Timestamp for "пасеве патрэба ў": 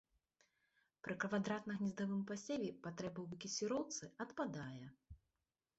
2.33-3.27